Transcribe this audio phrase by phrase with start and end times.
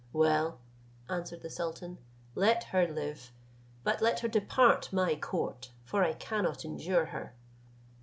[0.13, 0.57] "Well,"
[1.11, 1.99] answered the sultan,
[2.33, 3.31] "let her live;
[3.83, 7.35] but let her depart my court; for I cannot endure her."